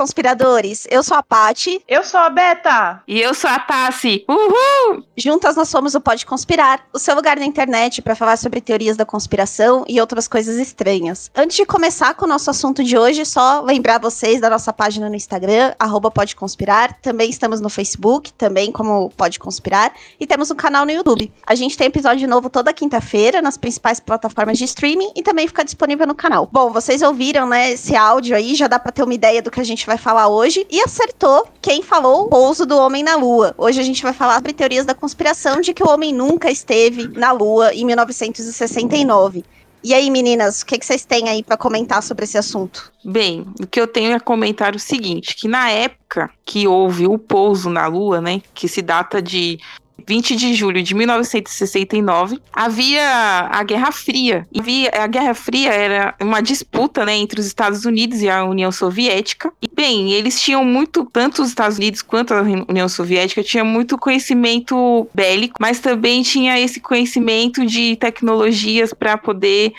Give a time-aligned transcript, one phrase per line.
[0.00, 0.86] conspiradores.
[0.90, 1.84] Eu sou a Pati.
[1.86, 3.02] Eu sou a Beta.
[3.06, 4.24] E eu sou a Tassi.
[4.26, 5.04] Uhul!
[5.14, 8.96] Juntas nós somos o Pode Conspirar, o seu lugar na internet para falar sobre teorias
[8.96, 11.30] da conspiração e outras coisas estranhas.
[11.36, 15.06] Antes de começar com o nosso assunto de hoje, só lembrar vocês da nossa página
[15.06, 16.98] no Instagram, arroba Pode Conspirar.
[17.02, 19.92] Também estamos no Facebook, também como Pode Conspirar.
[20.18, 21.30] E temos um canal no YouTube.
[21.46, 25.62] A gente tem episódio novo toda quinta-feira nas principais plataformas de streaming e também fica
[25.62, 26.48] disponível no canal.
[26.50, 29.60] Bom, vocês ouviram, né, esse áudio aí, já dá para ter uma ideia do que
[29.60, 30.64] a gente vai falar hoje.
[30.70, 33.54] E acertou quem falou o pouso do homem na Lua.
[33.58, 37.08] Hoje a gente vai falar sobre teorias da conspiração de que o homem nunca esteve
[37.08, 39.44] na Lua em 1969.
[39.82, 42.92] E aí, meninas, o que, que vocês têm aí para comentar sobre esse assunto?
[43.02, 47.18] Bem, o que eu tenho é comentar o seguinte, que na época que houve o
[47.18, 49.58] pouso na Lua, né, que se data de
[50.06, 54.46] 20 de julho de 1969, havia a Guerra Fria.
[54.52, 58.44] E havia, a Guerra Fria era uma disputa né, entre os Estados Unidos e a
[58.44, 59.52] União Soviética.
[59.62, 63.98] E, bem, eles tinham muito, tanto os Estados Unidos quanto a União Soviética, tinham muito
[63.98, 69.72] conhecimento bélico, mas também tinha esse conhecimento de tecnologias para poder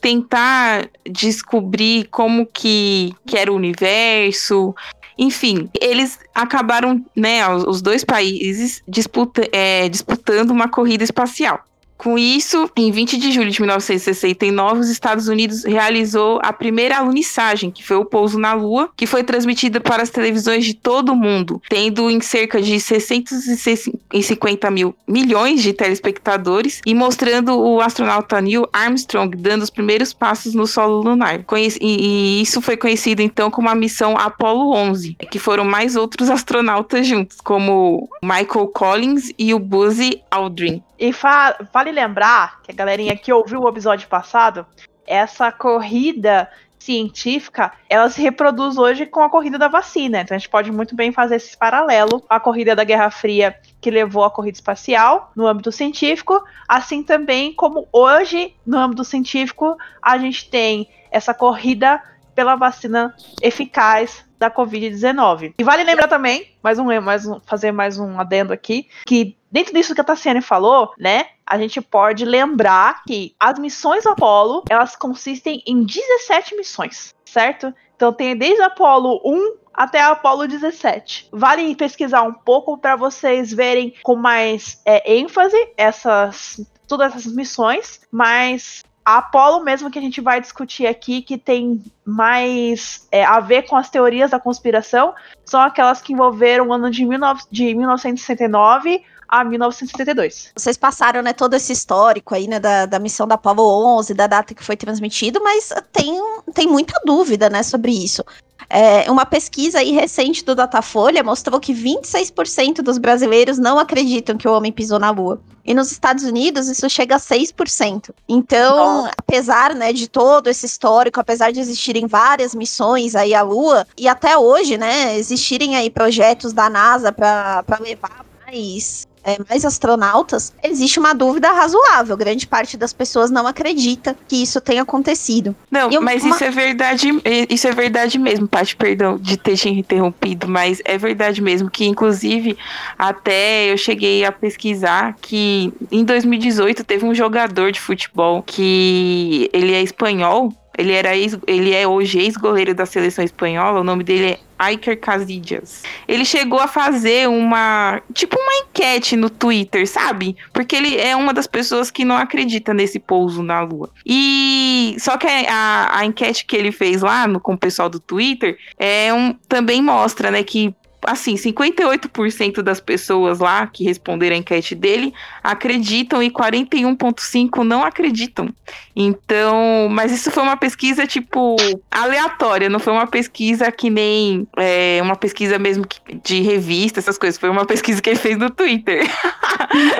[0.00, 4.74] tentar descobrir como que, que era o universo,
[5.18, 11.64] enfim, eles acabaram, né, os dois países disputa, é, disputando uma corrida espacial.
[12.02, 17.70] Com isso, em 20 de julho de 1969, os Estados Unidos realizou a primeira alunissagem,
[17.70, 21.16] que foi o pouso na Lua, que foi transmitida para as televisões de todo o
[21.16, 28.68] mundo, tendo em cerca de 650 mil milhões de telespectadores e mostrando o astronauta Neil
[28.72, 31.44] Armstrong dando os primeiros passos no solo lunar.
[31.80, 37.06] E isso foi conhecido então como a missão Apollo 11, que foram mais outros astronautas
[37.06, 40.82] juntos, como Michael Collins e o Buzz Aldrin.
[41.02, 41.56] E fa
[41.92, 44.66] lembrar que a galerinha que ouviu o episódio passado,
[45.06, 46.48] essa corrida
[46.82, 50.20] científica, ela se reproduz hoje com a corrida da vacina.
[50.20, 53.90] Então a gente pode muito bem fazer esse paralelo a corrida da Guerra Fria que
[53.90, 60.18] levou à corrida espacial no âmbito científico, assim também como hoje no âmbito científico a
[60.18, 62.02] gente tem essa corrida
[62.34, 65.54] pela vacina eficaz da Covid-19.
[65.58, 69.74] E vale lembrar também, mais um, mais um, fazer mais um adendo aqui, que dentro
[69.74, 74.96] disso que a Tassiane falou, né, a gente pode lembrar que as missões Apollo, elas
[74.96, 77.72] consistem em 17 missões, certo?
[77.94, 81.28] Então tem desde Apollo 1 até Apollo 17.
[81.30, 88.00] Vale pesquisar um pouco para vocês verem com mais é, ênfase essas todas essas missões,
[88.10, 93.40] mas a Apollo mesmo que a gente vai discutir aqui, que tem mais é, a
[93.40, 95.14] ver com as teorias da conspiração,
[95.44, 100.52] são aquelas que envolveram o ano de, 19, de 1969 a 1972.
[100.56, 103.62] Vocês passaram, né, todo esse histórico aí, né, da, da missão da Apollo
[103.98, 106.20] 11, da data que foi transmitido, mas tem,
[106.54, 108.24] tem muita dúvida, né, sobre isso.
[108.68, 114.48] É, uma pesquisa aí recente do Datafolha mostrou que 26% dos brasileiros não acreditam que
[114.48, 115.40] o homem pisou na Lua.
[115.64, 118.10] E nos Estados Unidos isso chega a 6%.
[118.28, 123.86] Então, apesar né, de todo esse histórico, apesar de existirem várias missões aí à Lua,
[123.96, 130.52] e até hoje, né, existirem aí projetos da NASA para levar mais é, mais astronautas,
[130.62, 132.16] existe uma dúvida razoável.
[132.16, 135.54] Grande parte das pessoas não acredita que isso tenha acontecido.
[135.70, 136.34] Não, mas uma...
[136.34, 137.08] isso é verdade,
[137.48, 141.84] isso é verdade mesmo, Paty, perdão de ter te interrompido, mas é verdade mesmo que,
[141.84, 142.56] inclusive,
[142.98, 149.72] até eu cheguei a pesquisar que em 2018 teve um jogador de futebol que ele
[149.72, 154.38] é espanhol, ele, era ex, ele é hoje ex-goleiro da seleção espanhola, o nome dele
[154.58, 155.82] é Iker Casillas.
[156.06, 160.36] Ele chegou a fazer uma, tipo uma enquete no Twitter, sabe?
[160.52, 163.90] Porque ele é uma das pessoas que não acredita nesse pouso na Lua.
[164.06, 167.98] E só que a, a enquete que ele fez lá no, com o pessoal do
[167.98, 170.74] Twitter é um, também mostra, né, que
[171.06, 175.12] assim, 58% das pessoas lá que responderam a enquete dele
[175.42, 178.48] acreditam e 41,5% não acreditam.
[178.94, 181.56] Então, mas isso foi uma pesquisa, tipo,
[181.90, 185.84] aleatória, não foi uma pesquisa que nem é, uma pesquisa mesmo
[186.22, 187.38] de revista, essas coisas.
[187.38, 189.08] Foi uma pesquisa que ele fez no Twitter.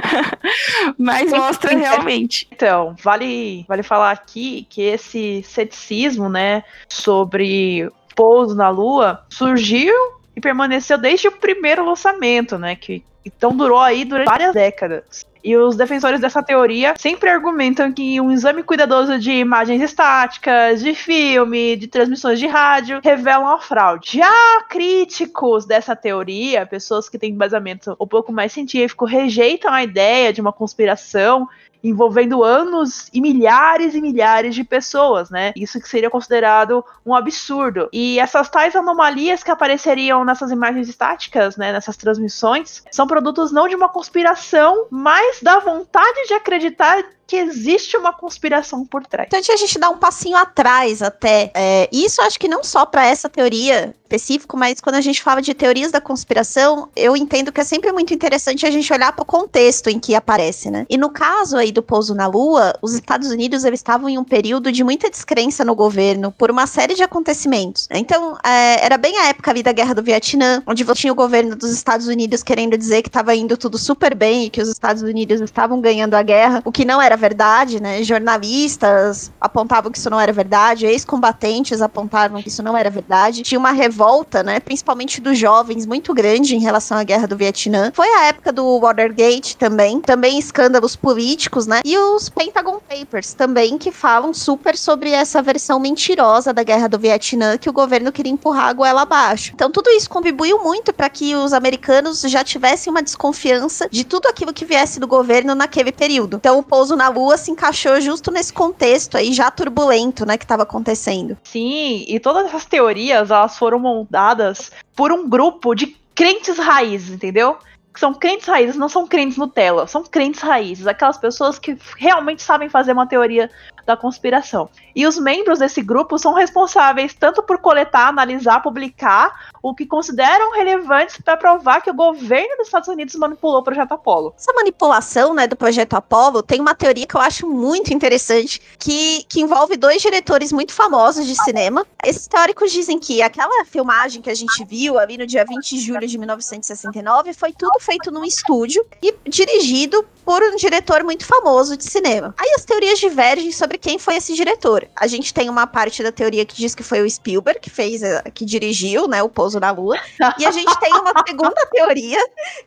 [0.99, 2.47] mas mostra realmente.
[2.53, 9.95] Então, vale, vale falar aqui que esse ceticismo, né, sobre pouso na Lua surgiu
[10.35, 12.75] e permaneceu desde o primeiro lançamento, né?
[12.75, 15.27] Que Então durou aí durante várias décadas.
[15.45, 20.95] E os defensores dessa teoria sempre argumentam que um exame cuidadoso de imagens estáticas, de
[20.95, 24.19] filme, de transmissões de rádio, revelam a fraude.
[24.19, 30.33] Já críticos dessa teoria, pessoas que têm embasamento um pouco mais científico, rejeitam a ideia
[30.33, 31.49] de uma conspiração
[31.83, 35.53] envolvendo anos e milhares e milhares de pessoas, né?
[35.57, 37.89] Isso que seria considerado um absurdo.
[37.93, 43.69] E essas tais anomalias que apareceriam nessas imagens estáticas, né, nessas transmissões, são produtos não
[43.69, 49.27] de uma conspiração, mas da vontade de acreditar que existe uma conspiração por trás.
[49.27, 51.51] Então, a gente dá um passinho atrás até.
[51.55, 55.41] É, isso acho que não só para essa teoria específico, mas quando a gente fala
[55.41, 59.23] de teorias da conspiração, eu entendo que é sempre muito interessante a gente olhar para
[59.23, 60.87] o contexto em que aparece, né?
[60.89, 64.25] E no caso aí do pouso na Lua, os Estados Unidos eles estavam em um
[64.25, 67.89] período de muita descrença no governo por uma série de acontecimentos.
[67.91, 71.17] Então, é, era bem a época ali da Guerra do Vietnã, onde você tinha o
[71.17, 74.69] governo dos Estados Unidos querendo dizer que estava indo tudo super bem e que os
[74.69, 78.03] Estados Unidos estavam ganhando a guerra, o que não era verdade, né?
[78.03, 83.43] Jornalistas apontavam que isso não era verdade, ex-combatentes apontavam que isso não era verdade.
[83.43, 84.59] Tinha uma revolta, né?
[84.59, 87.93] Principalmente dos jovens, muito grande em relação à guerra do Vietnã.
[87.95, 91.81] Foi a época do Watergate também, também escândalos políticos, né?
[91.85, 96.99] E os Pentagon Papers também, que falam super sobre essa versão mentirosa da guerra do
[96.99, 99.53] Vietnã que o governo queria empurrar a goela abaixo.
[99.55, 104.27] Então, tudo isso contribuiu muito para que os americanos já tivessem uma desconfiança de tudo
[104.27, 106.37] aquilo que viesse do governo naquele período.
[106.37, 110.45] Então, o pouso na Lua se encaixou justo nesse contexto aí já turbulento, né, que
[110.45, 111.37] estava acontecendo.
[111.45, 117.57] Sim, e todas essas teorias, elas foram montadas por um grupo de crentes raízes, entendeu?
[117.93, 122.43] Que são crentes raízes, não são crentes Nutella, são crentes raízes, aquelas pessoas que realmente
[122.43, 123.51] sabem fazer uma teoria
[123.87, 124.69] da conspiração.
[124.95, 130.53] E os membros desse grupo são responsáveis tanto por coletar, analisar, publicar o que consideram
[130.53, 134.35] relevantes para provar que o governo dos Estados Unidos manipulou o projeto Apollo.
[134.37, 139.25] Essa manipulação né, do projeto Apollo tem uma teoria que eu acho muito interessante, que,
[139.29, 141.87] que envolve dois diretores muito famosos de cinema.
[142.05, 145.81] Esses teóricos dizem que aquela filmagem que a gente viu ali no dia 20 de
[145.81, 151.77] julho de 1969 foi tudo feito num estúdio e dirigido por um diretor muito famoso
[151.77, 152.35] de cinema.
[152.39, 154.87] Aí as teorias divergem sobre quem foi esse diretor.
[154.97, 158.03] A gente tem uma parte da teoria que diz que foi o Spielberg que fez,
[158.03, 159.99] eh, que dirigiu, né, o Pouso na Lua,
[160.39, 162.19] e a gente tem uma segunda teoria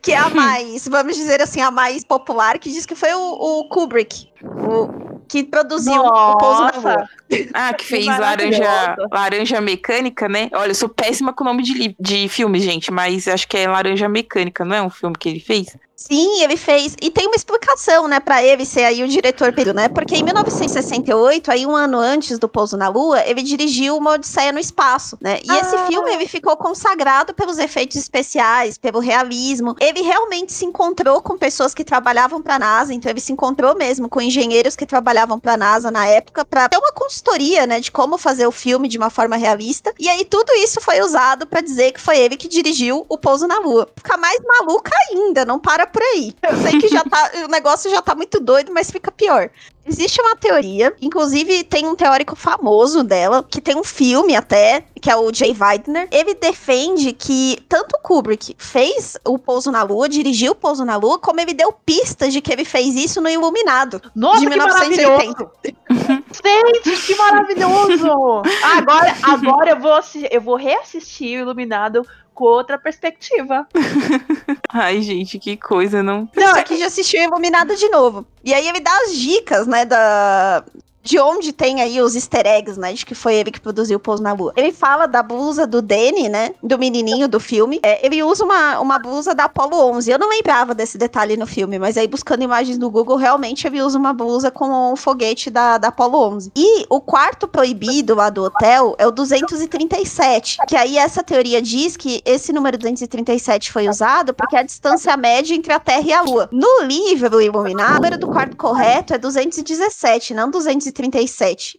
[0.01, 3.19] que é a mais, vamos dizer assim, a mais popular, que diz que foi o,
[3.19, 6.31] o Kubrick, o, que produziu Nossa.
[6.31, 7.09] o Pouso na Lua.
[7.53, 10.49] Ah, que fez laranja, laranja mecânica, né?
[10.53, 13.67] Olha, eu sou péssima com o nome de, de filme, gente, mas acho que é
[13.67, 15.75] Laranja Mecânica, não é um filme que ele fez?
[16.07, 16.95] Sim, ele fez.
[17.01, 19.89] E tem uma explicação, né, pra ele ser aí o diretor período, né?
[19.89, 24.51] Porque em 1968, aí um ano antes do Pouso na Lua, ele dirigiu uma Odisseia
[24.51, 25.39] no Espaço, né?
[25.43, 25.87] E esse Ah.
[25.87, 29.75] filme ele ficou consagrado pelos efeitos especiais, pelo realismo.
[29.79, 34.07] Ele realmente se encontrou com pessoas que trabalhavam pra NASA, então ele se encontrou mesmo
[34.07, 38.17] com engenheiros que trabalhavam pra NASA na época pra ter uma consultoria, né, de como
[38.19, 39.91] fazer o filme de uma forma realista.
[39.97, 43.47] E aí tudo isso foi usado pra dizer que foi ele que dirigiu o Pouso
[43.47, 43.89] na Lua.
[43.97, 46.35] Fica mais maluca ainda, não para por aí.
[46.43, 49.49] Eu sei que já tá, o negócio já tá muito doido, mas fica pior.
[49.87, 55.09] Existe uma teoria, inclusive tem um teórico famoso dela, que tem um filme até, que
[55.09, 56.07] é o Jay Weidner.
[56.11, 61.19] Ele defende que tanto Kubrick fez o Pouso na Lua, dirigiu o Pouso na Lua,
[61.19, 65.51] como ele deu pistas de que ele fez isso no Iluminado, Nossa, de que maravilhoso!
[65.61, 66.23] 1980.
[66.43, 68.41] Gente, que maravilhoso!
[68.75, 69.99] Agora, agora eu, vou,
[70.31, 72.05] eu vou reassistir o Iluminado
[72.35, 73.67] com outra perspectiva.
[74.71, 76.29] Ai, gente, que coisa, não.
[76.35, 78.27] Não, aqui já assistiu Iluminado de novo.
[78.43, 80.63] E aí ele dá as dicas, né, da...
[81.05, 82.91] De onde tem aí os easter eggs, né?
[82.91, 84.51] De que foi ele que produziu o Pouso na Lua.
[84.57, 86.55] Ele fala da blusa do Danny, né?
[86.63, 87.79] Do menininho do filme.
[87.83, 90.09] É, ele usa uma, uma blusa da Apollo 11.
[90.09, 93.83] Eu não lembrava desse detalhe no filme, mas aí buscando imagens no Google, realmente ele
[93.83, 96.51] usa uma blusa com o foguete da, da Apollo 11.
[96.55, 100.57] E o quarto proibido lá do hotel é o 237.
[100.67, 105.15] Que aí essa teoria diz que esse número 237 foi usado porque é a distância
[105.15, 106.49] média entre a Terra e a Lua.
[106.51, 110.94] No livro Iluminado, o número do quarto correto é 217, não 237.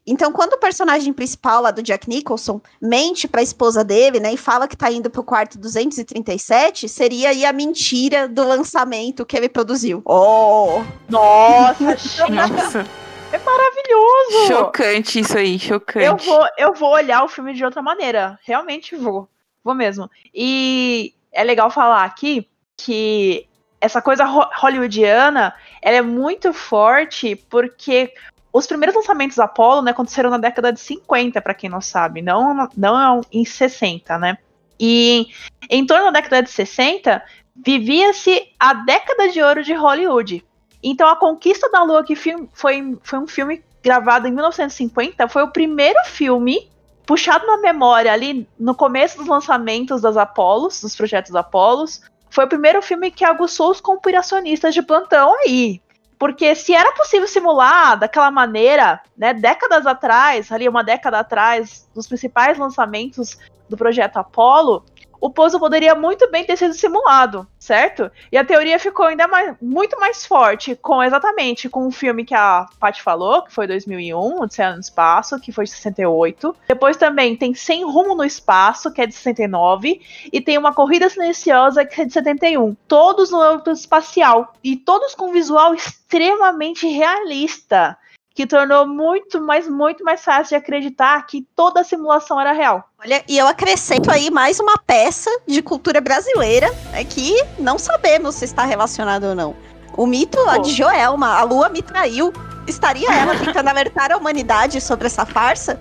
[0.07, 4.37] Então, quando o personagem principal lá do Jack Nicholson mente pra esposa dele, né, e
[4.37, 9.49] fala que tá indo pro quarto 237, seria aí a mentira do lançamento que ele
[9.49, 10.03] produziu.
[10.05, 10.83] Oh!
[11.09, 11.85] Nossa,
[12.31, 12.87] Nossa,
[13.33, 14.47] é maravilhoso!
[14.49, 16.05] chocante isso aí, chocante.
[16.07, 18.39] Eu vou, eu vou olhar o filme de outra maneira.
[18.45, 19.29] Realmente vou.
[19.65, 20.09] Vou mesmo.
[20.35, 23.47] E é legal falar aqui que
[23.81, 28.13] essa coisa ho- hollywoodiana ela é muito forte porque
[28.57, 32.67] os primeiros lançamentos Apollo né, aconteceram na década de 50, para quem não sabe, não,
[32.75, 34.39] não em 60, né?
[34.81, 35.27] E
[35.69, 37.23] em torno da década de 60
[37.55, 40.43] vivia-se a década de ouro de Hollywood.
[40.83, 45.51] Então, A Conquista da Lua, que foi, foi um filme gravado em 1950, foi o
[45.51, 46.71] primeiro filme
[47.05, 52.01] puxado na memória ali no começo dos lançamentos das Apolos, dos projetos Apolos.
[52.31, 55.81] Foi o primeiro filme que aguçou os conspiracionistas de plantão aí.
[56.19, 62.07] Porque se era possível simular daquela maneira, né, décadas atrás, ali uma década atrás, dos
[62.07, 64.85] principais lançamentos do projeto Apollo,
[65.27, 68.09] o pouso poderia muito bem ter sido simulado, certo?
[68.31, 72.35] E a teoria ficou ainda mais, muito mais forte com exatamente com o filme que
[72.35, 76.55] a Paty falou, que foi 2001, Odisseia no Espaço, que foi de 68.
[76.69, 80.01] Depois também tem Sem Rumo no Espaço, que é de 69,
[80.33, 82.77] e tem Uma Corrida Silenciosa, que é de 71.
[82.87, 87.99] Todos no âmbito espacial e todos com visual extremamente realista
[88.37, 92.85] que tornou muito, mas muito mais fácil de acreditar que toda a simulação era real.
[93.03, 98.35] Olha, e eu acrescento aí mais uma peça de cultura brasileira é que não sabemos
[98.35, 99.57] se está relacionado ou não.
[99.97, 102.31] O mito lá de Joelma, a lua me traiu.
[102.69, 105.81] Estaria ela tentando alertar a humanidade sobre essa farsa?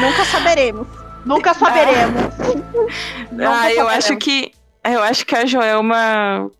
[0.00, 0.88] Nunca saberemos.
[1.24, 2.22] Nunca saberemos.
[3.46, 6.50] ah, eu acho que eu acho que a Joelma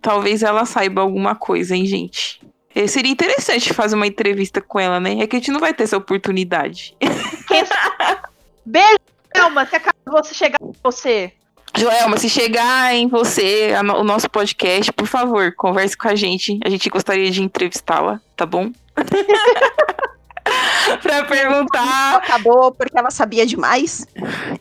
[0.00, 2.40] talvez ela saiba alguma coisa, hein, gente?
[2.74, 5.18] É, seria interessante fazer uma entrevista com ela, né?
[5.20, 6.96] É que a gente não vai ter essa oportunidade.
[8.64, 8.98] Beijo,
[9.34, 11.32] Joelma, se acaba você chegar em você.
[11.76, 16.58] Joelma, se chegar em você o nosso podcast, por favor, converse com a gente.
[16.64, 18.70] A gente gostaria de entrevistá-la, tá bom?
[21.02, 22.16] pra perguntar.
[22.16, 24.06] Acabou porque ela sabia demais.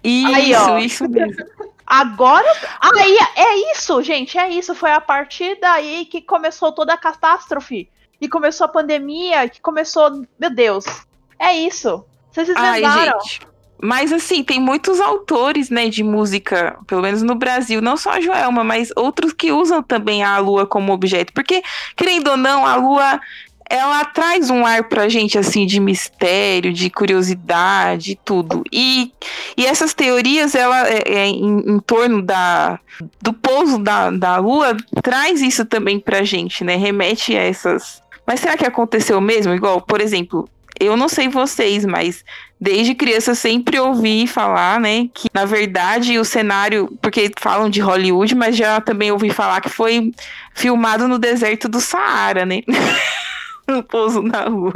[0.03, 1.46] Isso, Aí, isso mesmo.
[1.86, 2.50] Agora.
[2.80, 4.74] Aí, é isso, gente, é isso.
[4.74, 7.89] Foi a partir daí que começou toda a catástrofe
[8.22, 10.24] e começou a pandemia, que começou.
[10.40, 10.86] Meu Deus.
[11.40, 12.06] É isso.
[12.32, 13.18] Vocês desvendaram.
[13.84, 18.22] Mas assim, tem muitos autores, né, de música, pelo menos no Brasil, não só a
[18.22, 21.34] Joelma, mas outros que usam também a lua como objeto.
[21.34, 21.63] Porque,
[21.96, 23.20] querendo ou não, a lua
[23.72, 28.63] ela traz um ar pra gente, assim, de mistério, de curiosidade, tudo.
[28.70, 29.13] E,
[29.56, 32.78] e essas teorias, ela, é, é, em, em, torno da,
[33.22, 36.75] do pouso da, da Lua, traz isso também pra gente, né?
[36.75, 39.54] Remete a essas mas será que aconteceu mesmo?
[39.54, 40.48] Igual, por exemplo,
[40.80, 42.25] eu não sei vocês, mas
[42.60, 48.34] desde criança sempre ouvi falar, né, que na verdade o cenário, porque falam de Hollywood,
[48.36, 50.12] mas já também ouvi falar que foi
[50.56, 52.62] filmado no deserto do Saara, né?
[53.68, 54.74] no pouso na rua.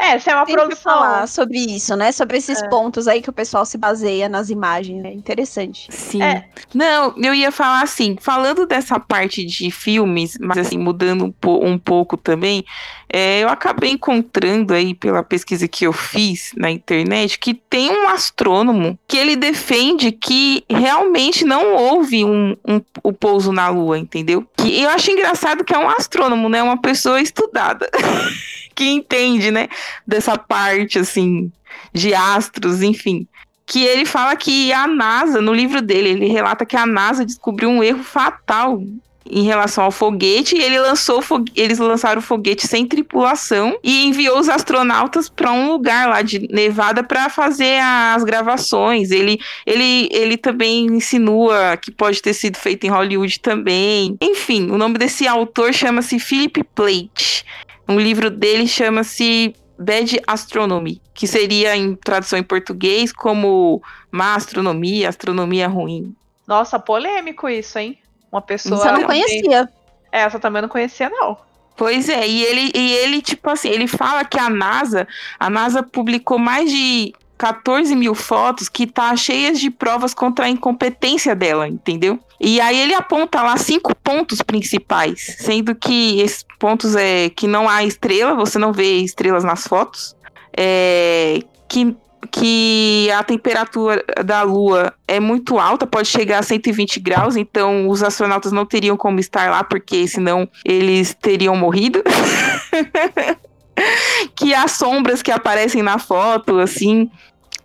[0.00, 0.92] É, essa é uma Tem produção.
[0.92, 2.10] falar sobre isso, né?
[2.10, 2.68] Sobre esses é.
[2.68, 5.12] pontos aí que o pessoal se baseia nas imagens, né?
[5.12, 5.88] Interessante.
[5.90, 6.22] Sim.
[6.22, 6.48] É.
[6.74, 11.62] Não, eu ia falar assim, falando dessa parte de filmes, mas assim, mudando um, po
[11.62, 12.64] um pouco também,
[13.12, 18.08] é, eu acabei encontrando aí pela pesquisa que eu fiz na internet que tem um
[18.08, 24.46] astrônomo que ele defende que realmente não houve um, um, o pouso na Lua, entendeu?
[24.64, 26.62] E eu acho engraçado que é um astrônomo, né?
[26.62, 27.90] Uma pessoa estudada.
[28.80, 29.68] que entende, né,
[30.06, 31.52] dessa parte assim
[31.92, 33.26] de astros, enfim.
[33.66, 37.68] Que ele fala que a NASA, no livro dele, ele relata que a NASA descobriu
[37.68, 38.82] um erro fatal
[39.30, 41.22] em relação ao foguete e ele lançou
[41.54, 46.48] eles lançaram o foguete sem tripulação e enviou os astronautas para um lugar lá de
[46.50, 49.10] Nevada para fazer as gravações.
[49.10, 54.16] Ele, ele, ele também insinua que pode ter sido feito em Hollywood também.
[54.22, 57.44] Enfim, o nome desse autor chama-se Philip Plate.
[57.90, 63.82] Um livro dele chama-se Bad Astronomy, que seria em tradução em português como
[64.12, 66.14] má astronomia, astronomia ruim.
[66.46, 67.98] Nossa, polêmico isso, hein?
[68.30, 68.76] Uma pessoa.
[68.76, 69.68] Você não conhecia.
[70.12, 71.36] É, essa também não conhecia, não.
[71.76, 75.82] Pois é, e ele, e ele, tipo assim, ele fala que a NASA, a NASA
[75.82, 81.66] publicou mais de 14 mil fotos que tá cheias de provas contra a incompetência dela,
[81.66, 82.20] entendeu?
[82.40, 87.68] E aí ele aponta lá cinco pontos principais, sendo que esses pontos é que não
[87.68, 90.16] há estrela, você não vê estrelas nas fotos,
[90.56, 91.94] é, que
[92.30, 98.02] que a temperatura da Lua é muito alta, pode chegar a 120 graus, então os
[98.02, 102.04] astronautas não teriam como estar lá, porque senão eles teriam morrido.
[104.36, 107.10] que as sombras que aparecem na foto, assim,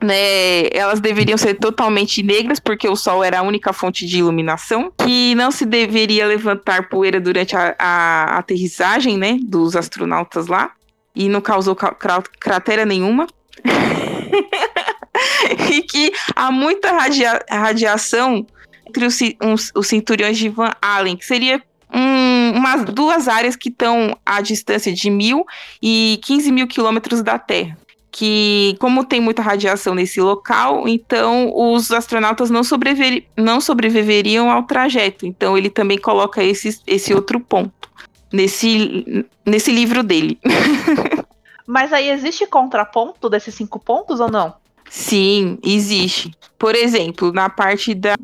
[0.01, 4.91] né, elas deveriam ser totalmente negras, porque o Sol era a única fonte de iluminação,
[4.97, 10.71] que não se deveria levantar poeira durante a, a aterrissagem, né, dos astronautas lá,
[11.15, 13.27] e não causou cratera nenhuma.
[15.71, 18.45] e que há muita radia radiação
[18.87, 21.61] entre os, uns, os cinturões de Van Allen, que seria
[21.93, 25.45] um, umas duas áreas que estão à distância de mil
[25.81, 27.77] e 15 mil quilômetros da Terra
[28.15, 34.63] que, como tem muita radiação nesse local, então os astronautas não, sobreviver, não sobreviveriam ao
[34.63, 35.25] trajeto.
[35.25, 37.73] Então ele também coloca esse, esse outro ponto
[38.31, 40.39] nesse, nesse livro dele.
[41.67, 44.53] Mas aí existe contraponto desses cinco pontos ou não?
[44.89, 46.31] Sim, existe.
[46.57, 48.15] Por exemplo, na parte da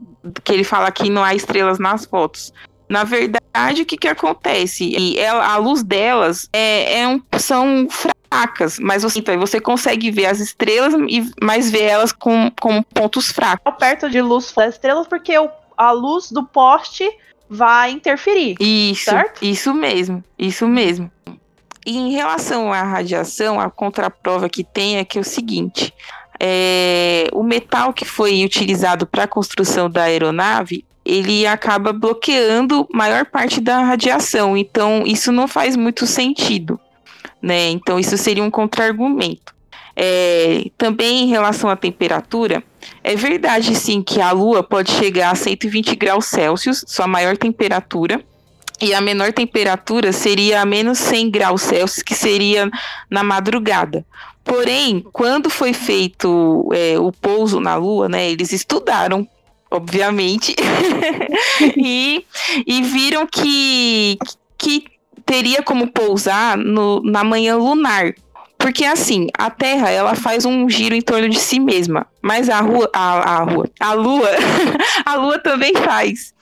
[0.42, 2.54] que ele fala que não há estrelas nas fotos.
[2.92, 4.84] Na verdade, o que, que acontece?
[4.84, 10.12] E ela, a luz delas é, é um, são fracas, mas você, então, você consegue
[10.12, 13.74] ver as estrelas, e mas ver elas com, com pontos fracos.
[13.80, 17.10] Perto de luz das estrelas, porque o, a luz do poste
[17.50, 18.58] vai interferir.
[18.60, 19.42] Isso, certo?
[19.42, 21.10] isso mesmo, isso mesmo.
[21.86, 25.94] E em relação à radiação, a contraprova que tem é que é o seguinte:
[26.38, 33.26] é, o metal que foi utilizado para a construção da aeronave ele acaba bloqueando maior
[33.26, 34.56] parte da radiação.
[34.56, 36.80] Então, isso não faz muito sentido.
[37.42, 37.70] Né?
[37.70, 39.54] Então, isso seria um contra-argumento.
[39.96, 42.64] É, também em relação à temperatura,
[43.04, 48.24] é verdade sim que a Lua pode chegar a 120 graus Celsius, sua maior temperatura,
[48.82, 52.70] e a menor temperatura seria a menos 100 graus Celsius, que seria
[53.10, 54.06] na madrugada.
[54.44, 59.28] Porém, quando foi feito é, o pouso na Lua, né, eles estudaram
[59.72, 60.54] obviamente,
[61.78, 62.26] e,
[62.68, 64.18] e viram que,
[64.58, 64.84] que
[65.26, 68.14] teria como pousar no, na manhã lunar.
[68.58, 72.60] Porque assim, a Terra ela faz um giro em torno de si mesma, mas a
[72.62, 74.30] rua, a, a rua, a Lua,
[75.04, 76.34] a Lua também faz.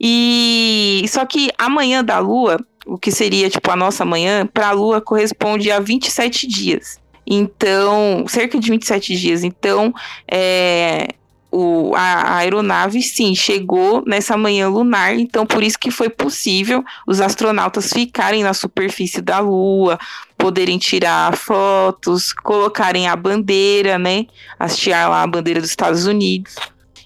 [0.00, 4.68] E só que a manhã da Lua, o que seria tipo a nossa manhã, para
[4.68, 7.00] a Lua corresponde a 27 dias.
[7.26, 9.42] Então, cerca de 27 dias.
[9.42, 9.92] Então,
[10.30, 11.08] é,
[11.56, 17.20] o, a, aeronave, sim, chegou nessa manhã lunar, então por isso que foi possível os
[17.20, 19.96] astronautas ficarem na superfície da Lua,
[20.36, 24.26] poderem tirar fotos, colocarem a bandeira, né?
[24.58, 26.56] Hastear lá a bandeira dos Estados Unidos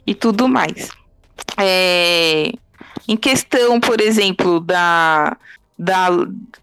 [0.06, 0.88] e tudo mais.
[1.58, 2.50] É,
[3.06, 5.36] em questão, por exemplo, da,
[5.78, 6.08] da,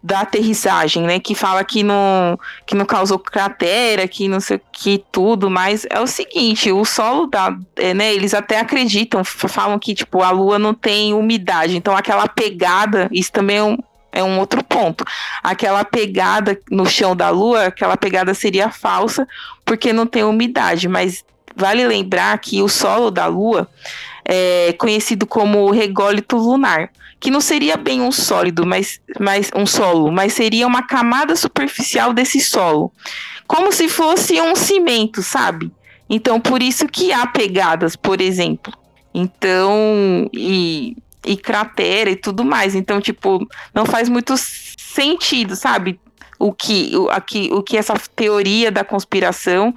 [0.02, 1.18] da aterrissagem, né?
[1.18, 5.86] Que fala que não, que não causou cratera, que não sei o que tudo, mas
[5.88, 8.12] é o seguinte, o solo da, é, né?
[8.12, 13.32] Eles até acreditam, falam que tipo a Lua não tem umidade, então aquela pegada, isso
[13.32, 13.78] também é um,
[14.12, 15.02] é um outro ponto.
[15.42, 19.26] Aquela pegada no chão da Lua, aquela pegada seria falsa
[19.64, 21.24] porque não tem umidade, mas
[21.56, 23.66] vale lembrar que o solo da Lua
[24.28, 30.12] é conhecido como rególito lunar que não seria bem um sólido, mas, mas um solo,
[30.12, 32.92] mas seria uma camada superficial desse solo,
[33.46, 35.72] como se fosse um cimento, sabe?
[36.08, 38.72] Então, por isso que há pegadas, por exemplo.
[39.12, 42.74] Então, e, e cratera e tudo mais.
[42.74, 45.98] Então, tipo, não faz muito sentido, sabe?
[46.38, 49.74] O que, o, aqui, o que essa teoria da conspiração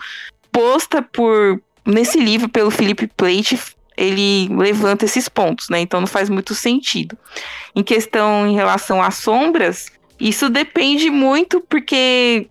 [0.52, 3.58] posta por nesse livro pelo Philip Plate
[4.00, 5.82] ele levanta esses pontos, né?
[5.82, 7.18] Então não faz muito sentido.
[7.76, 12.48] Em questão em relação às sombras, isso depende muito porque,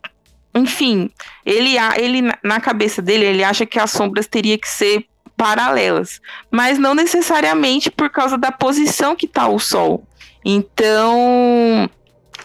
[0.54, 1.11] enfim,
[1.46, 5.06] ele, ele na cabeça dele ele acha que as sombras teria que ser
[5.38, 10.04] paralelas, mas não necessariamente por causa da posição que está o Sol.
[10.44, 11.88] Então,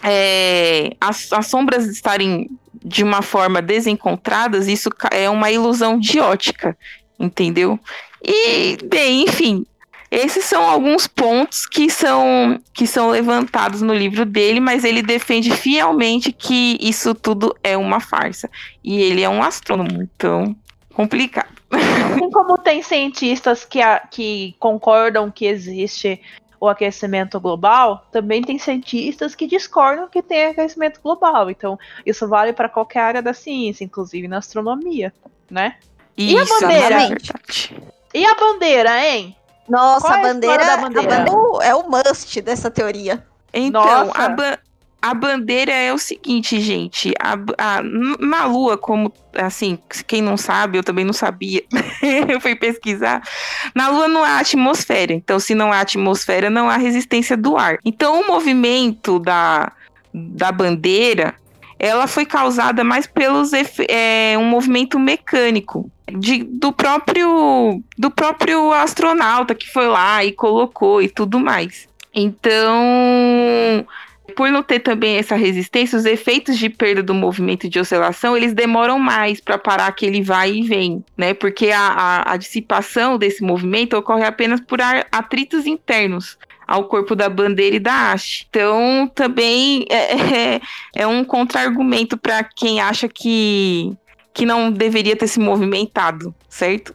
[0.02, 2.48] é, as, as sombras estarem
[2.82, 6.76] de uma forma desencontradas, isso é uma ilusão de ótica,
[7.18, 7.78] entendeu?
[8.26, 9.66] E, bem, enfim,
[10.10, 15.50] esses são alguns pontos que são, que são levantados no livro dele, mas ele defende
[15.50, 18.48] fielmente que isso tudo é uma farsa.
[18.82, 20.54] E ele é um astrônomo, então
[20.94, 21.52] complicado.
[22.14, 26.20] Assim como tem cientistas que, a, que concordam que existe
[26.60, 31.50] o aquecimento global, também tem cientistas que discordam que tem aquecimento global.
[31.50, 35.12] Então, isso vale para qualquer área da ciência, inclusive na astronomia,
[35.50, 35.74] né?
[36.16, 37.16] Isso, e a bandeira?
[38.14, 39.36] E a bandeira, hein?
[39.68, 41.16] Nossa, a, é a bandeira, bandeira?
[41.16, 43.26] A bandeira é o must dessa teoria.
[43.52, 44.58] Então, a, ba
[45.02, 47.12] a, bandeira é o seguinte, gente.
[47.20, 47.82] A, a,
[48.20, 51.62] na Lua, como assim, quem não sabe, eu também não sabia.
[52.28, 53.22] eu fui pesquisar.
[53.74, 55.12] Na Lua não há atmosfera.
[55.12, 57.78] Então, se não há atmosfera, não há resistência do ar.
[57.84, 59.72] Então, o movimento da,
[60.12, 61.34] da bandeira
[61.78, 63.50] ela foi causada mais pelos
[63.88, 71.02] é, um movimento mecânico de, do próprio do próprio astronauta que foi lá e colocou
[71.02, 71.88] e tudo mais.
[72.14, 73.86] Então,
[74.36, 78.54] por não ter também essa resistência, os efeitos de perda do movimento de oscilação, eles
[78.54, 81.34] demoram mais para parar aquele vai e vem, né?
[81.34, 84.78] Porque a, a, a dissipação desse movimento ocorre apenas por
[85.10, 88.46] atritos internos ao corpo da bandeira e da haste.
[88.48, 90.60] Então, também é, é,
[90.94, 93.96] é um contra-argumento para quem acha que
[94.34, 96.92] que não deveria ter se movimentado, certo?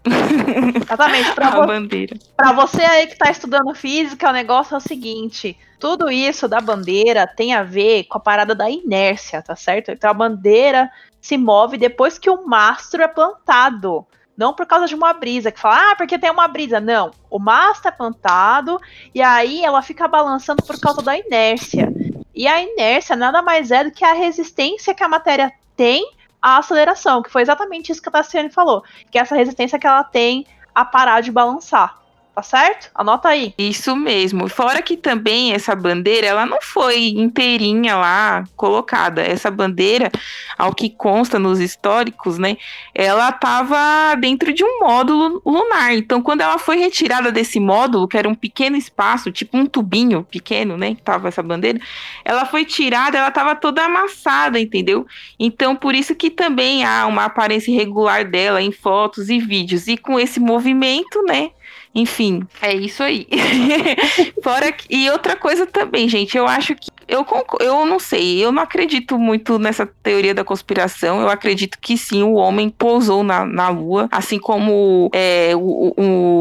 [0.76, 1.32] Exatamente.
[1.34, 2.18] Pra, a vo bandeira.
[2.36, 6.60] pra você aí que tá estudando física, o negócio é o seguinte: tudo isso da
[6.60, 9.90] bandeira tem a ver com a parada da inércia, tá certo?
[9.90, 14.06] Então a bandeira se move depois que o mastro é plantado.
[14.40, 16.80] Não por causa de uma brisa, que fala, ah, porque tem uma brisa.
[16.80, 17.12] Não.
[17.30, 18.80] O mastro é plantado
[19.14, 21.92] e aí ela fica balançando por causa da inércia.
[22.34, 26.10] E a inércia nada mais é do que a resistência que a matéria tem
[26.42, 28.82] à aceleração, que foi exatamente isso que a Tassiane falou.
[29.12, 31.99] Que é essa resistência que ela tem a parar de balançar.
[32.40, 32.90] Tá certo?
[32.96, 33.54] Anota aí.
[33.58, 34.48] Isso mesmo.
[34.48, 39.22] Fora que também essa bandeira, ela não foi inteirinha lá colocada.
[39.22, 40.10] Essa bandeira,
[40.58, 42.56] ao que consta nos históricos, né,
[42.96, 45.94] ela estava dentro de um módulo lunar.
[45.94, 50.24] Então, quando ela foi retirada desse módulo, que era um pequeno espaço, tipo um tubinho
[50.24, 51.78] pequeno, né, que tava essa bandeira,
[52.24, 55.06] ela foi tirada, ela estava toda amassada, entendeu?
[55.38, 59.90] Então, por isso que também há uma aparência irregular dela em fotos e vídeos.
[59.90, 61.52] E com esse movimento, né,
[61.94, 63.28] enfim, é isso aí.
[64.44, 67.26] Fora que, e outra coisa também, gente, eu acho que eu,
[67.60, 71.20] eu não sei, eu não acredito muito nessa teoria da conspiração.
[71.20, 75.94] Eu acredito que sim, o homem pousou na, na Lua, assim como é, o,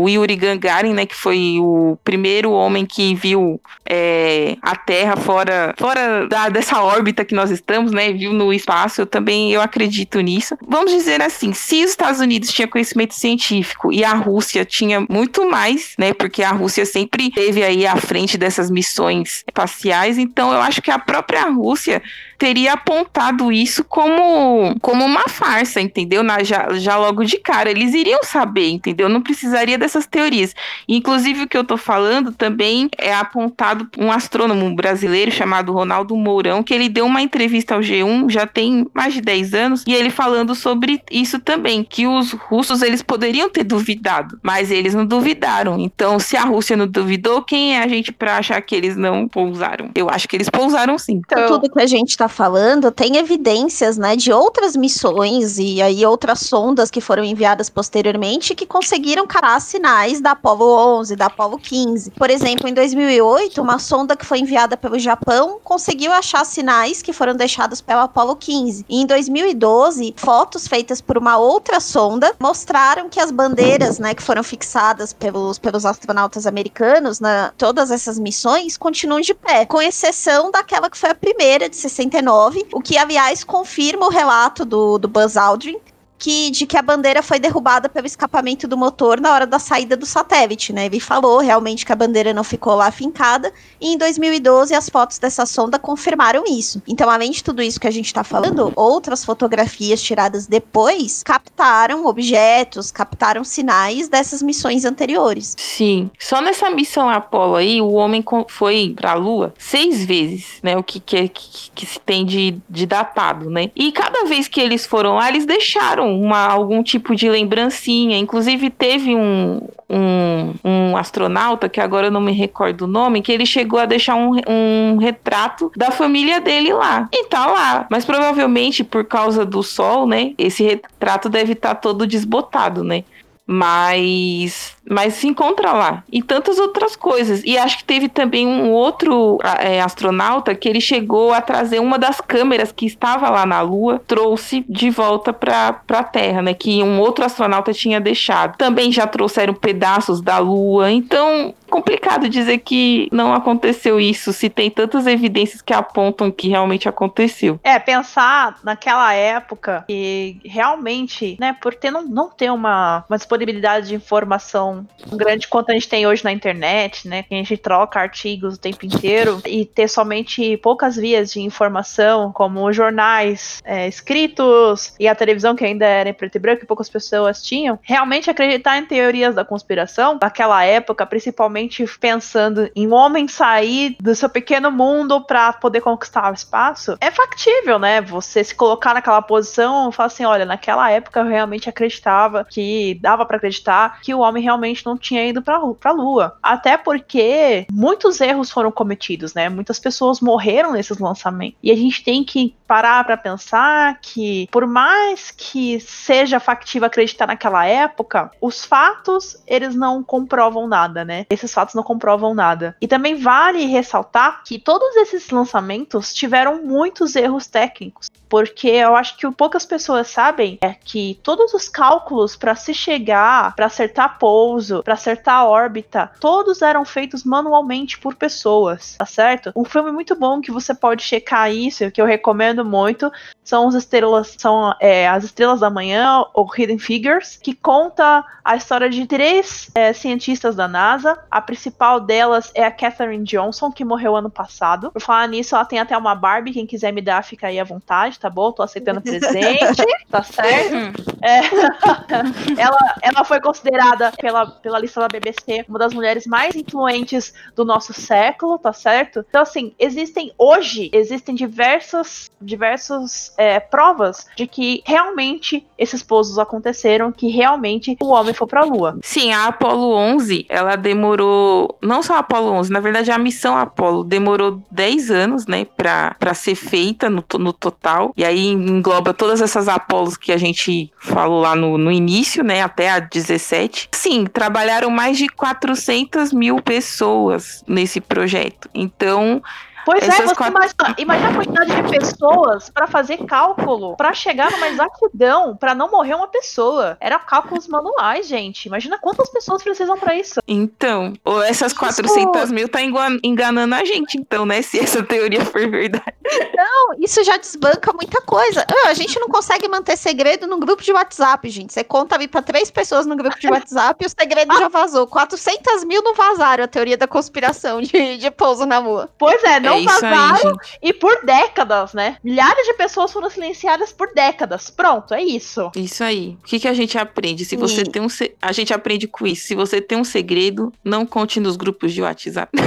[0.03, 5.75] o, Yuri Gagarin, né, que foi o primeiro homem que viu é, a Terra fora,
[5.79, 9.01] fora da, dessa órbita que nós estamos, né, viu no espaço.
[9.01, 10.57] Eu também eu acredito nisso.
[10.67, 15.49] Vamos dizer assim, se os Estados Unidos tinha conhecimento científico e a Rússia tinha muito
[15.49, 20.58] mais, né, porque a Rússia sempre teve aí à frente dessas missões espaciais, então eu
[20.61, 22.03] acho que a própria Rússia
[22.39, 26.23] teria apontado isso como, como uma farsa, entendeu?
[26.23, 27.71] Na, já, já logo de cara.
[27.71, 29.09] Eles iriam saber, entendeu?
[29.09, 30.55] Não precisaria dessas teorias.
[30.89, 36.63] Inclusive, o que eu tô falando também é apontado um astrônomo brasileiro chamado Ronaldo Mourão,
[36.63, 40.11] que ele deu uma entrevista ao G1 já tem mais de 10 anos, e ele
[40.11, 45.79] falando sobre isso também, que os russos eles poderiam ter duvidado, mas eles não duvidaram.
[45.81, 49.27] Então, se a Rússia não duvidou, quem é a gente para achar que eles não
[49.27, 49.91] pousaram?
[49.95, 51.21] Eu acho que eles pousaram sim.
[51.27, 56.05] Então, tudo que a gente tá falando tem evidências, né, de outras missões e aí
[56.07, 61.59] outras sondas que foram enviadas posteriormente que conseguiram catar sinais da Apollo 11, da Apollo
[61.59, 62.11] 15.
[62.11, 67.13] Por exemplo, em 2008, uma sonda que foi enviada pelo Japão conseguiu achar sinais que
[67.13, 68.85] foram deixados pela Apollo 15.
[68.89, 74.23] E em 2012, fotos feitas por uma outra sonda mostraram que as bandeiras, né, que
[74.23, 80.51] foram fixadas pelos, pelos astronautas americanos na todas essas missões continuam de pé, com exceção
[80.51, 81.77] daquela que foi a primeira de
[82.23, 85.79] 69 o que, aliás, confirma o relato do, do Buzz Aldrin,
[86.19, 89.97] que, de que a bandeira foi derrubada pelo escapamento do motor na hora da saída
[89.97, 90.87] do satélite, né?
[90.87, 95.19] Ele falou realmente que a bandeira não ficou lá fincada, e em 2012 as fotos
[95.19, 96.83] dessa sonda confirmaram isso.
[96.89, 102.07] Então, além de tudo isso que a gente está falando, outras fotografias tiradas depois captaram
[102.07, 105.55] objetos, captaram sinais dessas missões anteriores.
[105.57, 106.11] Sim.
[106.19, 110.77] Só nessa missão Apollo aí, o homem foi para a Lua seis vezes, né?
[110.77, 113.71] O que, que, que, que se tem de, de datado, né?
[113.77, 118.19] E cada vez que eles foram lá, eles deixaram uma, algum tipo de lembrancinha.
[118.19, 123.33] Inclusive, teve um, um, um, astronauta, que agora eu não me recordo o nome, que
[123.33, 127.09] ele chegou a deixar um, um retrato da família dele lá.
[127.13, 127.87] E tá lá.
[127.91, 130.33] Mas provavelmente, por causa do sol, né?
[130.39, 133.05] Esse retrato deve estar tá todo desbotado, né?
[133.47, 136.03] Mas mas se encontra lá.
[136.11, 137.43] E tantas outras coisas.
[137.45, 141.99] E acho que teve também um outro é, astronauta que ele chegou a trazer uma
[141.99, 146.55] das câmeras que estava lá na Lua, trouxe de volta para a Terra, né?
[146.55, 148.57] Que um outro astronauta tinha deixado.
[148.57, 150.91] Também já trouxeram pedaços da Lua.
[150.91, 156.89] Então, complicado dizer que não aconteceu isso, se tem tantas evidências que apontam que realmente
[156.89, 157.61] aconteceu.
[157.63, 163.89] É, pensar naquela época que realmente, né, por ter não, não ter uma, uma disponibilidade
[163.89, 164.78] de informação
[165.13, 167.23] grande quanto a gente tem hoje na internet, né?
[167.23, 172.33] Que a gente troca artigos o tempo inteiro e ter somente poucas vias de informação,
[172.33, 176.67] como jornais é, escritos e a televisão que ainda era em preto e branco e
[176.67, 177.79] poucas pessoas tinham.
[177.83, 184.15] Realmente acreditar em teorias da conspiração daquela época, principalmente pensando em um homem sair do
[184.15, 188.01] seu pequeno mundo para poder conquistar o espaço, é factível, né?
[188.01, 192.99] Você se colocar naquela posição e falar assim, olha, naquela época eu realmente acreditava que
[193.01, 196.37] dava para acreditar que o homem realmente realmente não tinha ido para a Lua.
[196.43, 199.49] Até porque muitos erros foram cometidos, né?
[199.49, 201.59] Muitas pessoas morreram nesses lançamentos.
[201.63, 207.27] E a gente tem que parar para pensar que, por mais que seja factível acreditar
[207.27, 211.27] naquela época, os fatos eles não comprovam nada, né?
[211.31, 212.77] Esses fatos não comprovam nada.
[212.81, 219.17] E também vale ressaltar que todos esses lançamentos tiveram muitos erros técnicos, porque eu acho
[219.17, 224.83] que poucas pessoas sabem é que todos os cálculos para se chegar, para acertar pouso,
[224.83, 229.53] para acertar órbita, todos eram feitos manualmente por pessoas, tá certo?
[229.55, 233.11] Um filme muito bom que você pode checar isso, que eu recomendo muito,
[233.49, 238.57] são as estrelas, são é, as estrelas da manhã, ou Hidden Figures, que conta a
[238.57, 241.19] história de três é, cientistas da NASA.
[241.31, 244.91] A principal delas é a Katherine Johnson, que morreu ano passado.
[244.91, 246.53] Por falar nisso, ela tem até uma Barbie.
[246.53, 248.53] Quem quiser me dar, fica aí à vontade, tá bom?
[248.53, 251.03] Tô aceitando presente, tá certo?
[251.23, 251.41] É,
[252.61, 257.65] ela, ela foi considerada pela, pela lista da BBC uma das mulheres mais influentes do
[257.65, 259.25] nosso século, tá certo?
[259.29, 267.13] Então, assim, existem hoje, existem diversas, diversos é, provas de que realmente esses pousos aconteceram,
[267.13, 268.99] que realmente o homem foi pra Lua.
[269.03, 273.57] Sim, a Apollo 11, ela demorou, não só a Apollo 11, na verdade a missão
[273.57, 279.15] Apollo demorou 10 anos, né, pra, pra ser feita no, no total, e aí engloba
[279.15, 283.89] todas essas Apolos que a gente falou lá no, no início, né, até a 17.
[283.93, 289.43] Sim, trabalharam mais de 400 mil pessoas nesse projeto, então
[289.91, 294.13] Pois é, Essas você quatro- imagina, imagina a quantidade de pessoas pra fazer cálculo, pra
[294.13, 296.97] chegar numa exatidão, pra não morrer uma pessoa.
[297.01, 298.67] Era cálculos manuais, gente.
[298.67, 300.41] Imagina quantas pessoas precisam pra isso.
[300.47, 301.15] Então,
[301.47, 304.61] essas 400 mil tá enganando a gente, então, né?
[304.61, 306.15] Se essa teoria for verdade.
[306.55, 308.67] Não, isso já desbanca muita coisa.
[308.71, 311.73] Ah, a gente não consegue manter segredo num grupo de WhatsApp, gente.
[311.73, 315.07] Você conta ali pra três pessoas no grupo de WhatsApp e o segredo já vazou.
[315.07, 319.09] 400 mil não vazaram a teoria da conspiração de, de pouso na lua.
[319.17, 320.79] Pois é, não é isso aí, vazaram gente.
[320.83, 322.17] e por décadas, né?
[322.23, 324.71] Milhares de pessoas foram silenciadas por décadas.
[324.71, 325.71] Pronto, é isso.
[325.77, 326.37] Isso aí.
[326.43, 327.45] O que, que a gente aprende?
[327.45, 327.85] Se você Hum.
[327.85, 328.09] tem um.
[328.09, 329.47] se- A gente aprende com isso.
[329.47, 332.51] Se você tem um segredo, não conte nos grupos de WhatsApp.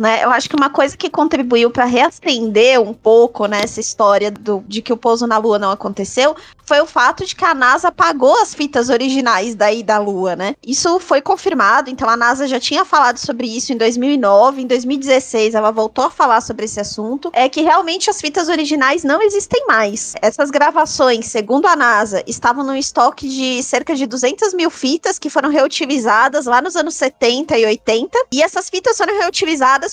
[0.00, 0.24] Né?
[0.24, 4.64] Eu acho que uma coisa que contribuiu pra reacender um pouco né, essa história do,
[4.66, 6.34] de que o pouso na Lua não aconteceu
[6.66, 10.34] foi o fato de que a NASA apagou as fitas originais da ida à Lua,
[10.34, 10.56] né?
[10.66, 15.54] Isso foi confirmado, então a NASA já tinha falado sobre isso em 2009, em 2016
[15.54, 19.66] ela voltou a falar sobre esse assunto, é que realmente as fitas originais não existem
[19.66, 20.14] mais.
[20.22, 25.28] Essas gravações, segundo a NASA, estavam num estoque de cerca de 200 mil fitas que
[25.28, 29.43] foram reutilizadas lá nos anos 70 e 80, e essas fitas foram reutilizadas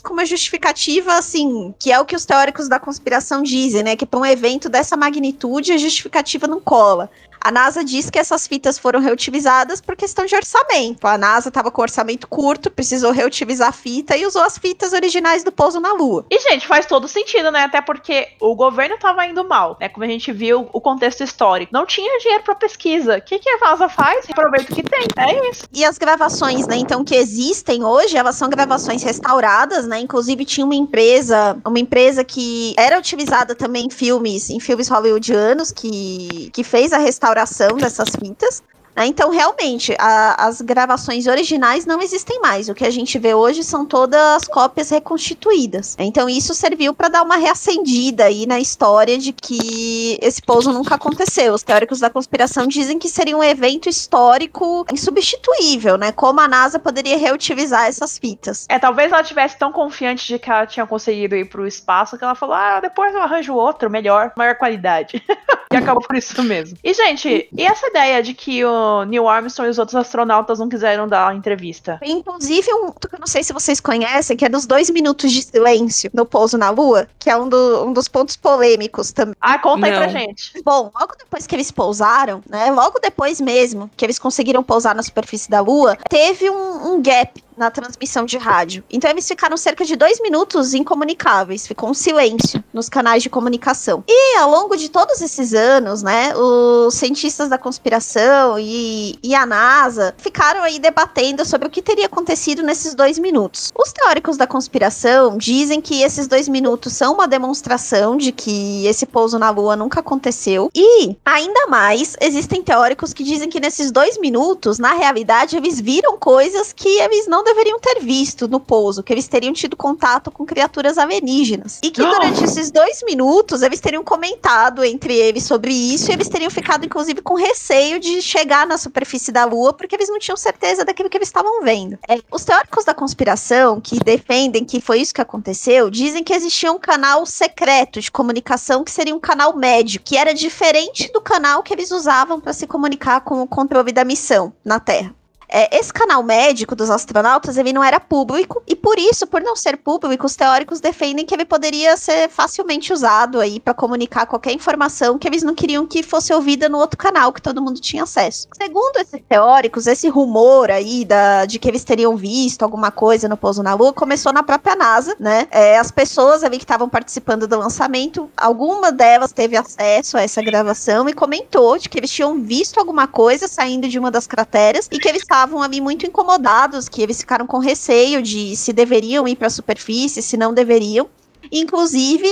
[0.01, 3.95] com uma justificativa, assim, que é o que os teóricos da conspiração dizem, né?
[3.95, 7.09] Que para um evento dessa magnitude, a justificativa não cola.
[7.43, 11.07] A NASA diz que essas fitas foram reutilizadas por questão de orçamento.
[11.07, 15.43] A NASA estava com orçamento curto, precisou reutilizar a fita e usou as fitas originais
[15.43, 16.23] do pouso na Lua.
[16.29, 17.63] E, gente, faz todo sentido, né?
[17.63, 19.89] Até porque o governo tava indo mal, né?
[19.89, 21.73] Como a gente viu o contexto histórico.
[21.73, 23.17] Não tinha dinheiro pra pesquisa.
[23.17, 24.27] O que, que a NASA faz?
[24.29, 25.07] Aproveita que tem.
[25.17, 25.63] É isso.
[25.73, 29.99] E as gravações, né, então, que existem hoje, elas são gravações restauradas, né?
[29.99, 35.71] Inclusive tinha uma empresa, uma empresa que era utilizada também em filmes, em filmes hollywoodianos,
[35.71, 37.30] que, que fez a restauração
[37.77, 38.63] dessas fitas.
[38.95, 39.05] Né?
[39.05, 42.69] Então, realmente, a- as gravações originais não existem mais.
[42.69, 45.95] O que a gente vê hoje são todas cópias reconstituídas.
[45.99, 50.95] Então, isso serviu para dar uma reacendida aí na história de que esse pouso nunca
[50.95, 51.53] aconteceu.
[51.53, 56.11] Os teóricos da conspiração dizem que seria um evento histórico insubstituível, né?
[56.11, 58.65] Como a NASA poderia reutilizar essas fitas.
[58.69, 62.23] É, talvez ela tivesse tão confiante de que ela tinha conseguido ir pro espaço que
[62.23, 65.23] ela falou: ah, depois eu arranjo outro, melhor, maior qualidade.
[65.71, 66.77] e acabou por isso mesmo.
[66.83, 70.69] E, gente, e essa ideia de que o Neil Armstrong e os outros astronautas não
[70.69, 71.99] quiseram dar a entrevista?
[72.01, 75.41] Inclusive, um que eu não sei se vocês conhecem, que é dos dois minutos de
[75.41, 79.35] silêncio no pouso na Lua, que é um, do- um dos pontos polêmicos também.
[79.41, 80.09] Ah, conta aí pra Não.
[80.13, 80.51] gente.
[80.63, 82.71] Bom, logo depois que eles pousaram, né?
[82.71, 87.43] Logo depois mesmo que eles conseguiram pousar na superfície da Lua, teve um, um gap
[87.57, 88.83] na transmissão de rádio.
[88.91, 94.03] Então eles ficaram cerca de dois minutos incomunicáveis, ficou um silêncio nos canais de comunicação.
[94.07, 99.45] E ao longo de todos esses anos, né, os cientistas da conspiração e, e a
[99.45, 103.71] NASA ficaram aí debatendo sobre o que teria acontecido nesses dois minutos.
[103.77, 109.05] Os teóricos da conspiração dizem que esses dois minutos são uma demonstração de que esse
[109.05, 110.69] pouso na Lua nunca aconteceu.
[110.75, 116.17] E, ainda mais, existem teóricos que dizem que nesses dois minutos, na realidade, eles viram
[116.17, 120.29] coisas que eles não não deveriam ter visto no pouso, que eles teriam tido contato
[120.29, 121.79] com criaturas alienígenas.
[121.83, 126.29] E que durante esses dois minutos eles teriam comentado entre eles sobre isso e eles
[126.29, 130.37] teriam ficado, inclusive, com receio de chegar na superfície da Lua, porque eles não tinham
[130.37, 131.97] certeza daquilo que eles estavam vendo.
[132.07, 136.71] É, os teóricos da conspiração, que defendem que foi isso que aconteceu, dizem que existia
[136.71, 141.63] um canal secreto de comunicação que seria um canal médio, que era diferente do canal
[141.63, 145.15] que eles usavam para se comunicar com o controle da missão na Terra.
[145.51, 149.53] É, esse canal médico dos astronautas, ele não era público, e por isso, por não
[149.53, 154.53] ser público, os teóricos defendem que ele poderia ser facilmente usado aí para comunicar qualquer
[154.53, 158.03] informação que eles não queriam que fosse ouvida no outro canal que todo mundo tinha
[158.03, 158.47] acesso.
[158.55, 163.35] Segundo esses teóricos, esse rumor aí da, de que eles teriam visto alguma coisa no
[163.35, 165.47] pouso na Lua começou na própria NASA, né?
[165.51, 170.41] É, as pessoas ali que estavam participando do lançamento, alguma delas teve acesso a essa
[170.41, 174.87] gravação e comentou de que eles tinham visto alguma coisa saindo de uma das crateras
[174.89, 178.71] e que eles estavam estavam ali muito incomodados, que eles ficaram com receio de se
[178.71, 181.09] deveriam ir para a superfície, se não deveriam.
[181.51, 182.27] Inclusive,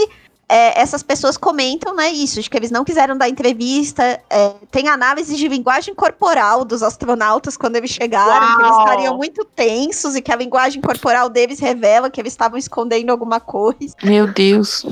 [0.47, 4.21] é, essas pessoas comentam, né, isso, de que eles não quiseram dar entrevista.
[4.29, 8.57] É, tem análise de linguagem corporal dos astronautas quando eles chegaram, Uau.
[8.57, 12.59] que eles estariam muito tensos e que a linguagem corporal deles revela que eles estavam
[12.59, 13.95] escondendo alguma coisa.
[14.03, 14.85] Meu Deus.